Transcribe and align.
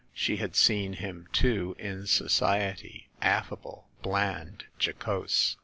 She 0.15 0.37
had 0.37 0.55
seen 0.55 0.93
him, 0.93 1.27
too, 1.31 1.75
in 1.77 2.07
society, 2.07 3.09
affable, 3.21 3.87
bland, 4.01 4.65
jocose. 4.79 5.57